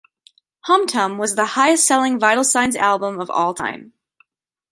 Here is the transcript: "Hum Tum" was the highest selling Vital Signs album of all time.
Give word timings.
"Hum 0.61 0.87
Tum" 0.87 1.19
was 1.19 1.35
the 1.35 1.45
highest 1.45 1.85
selling 1.85 2.17
Vital 2.19 2.43
Signs 2.43 2.75
album 2.75 3.19
of 3.21 3.29
all 3.29 3.53
time. 3.53 3.93